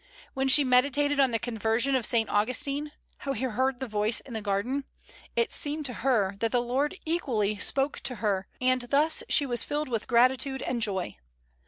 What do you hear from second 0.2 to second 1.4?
When she meditated on the